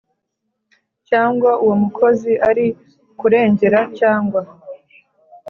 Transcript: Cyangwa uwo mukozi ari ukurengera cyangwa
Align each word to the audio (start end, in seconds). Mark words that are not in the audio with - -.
Cyangwa 1.09 1.51
uwo 1.63 1.75
mukozi 1.83 2.31
ari 2.49 2.65
ukurengera 3.11 3.79
cyangwa 3.99 4.41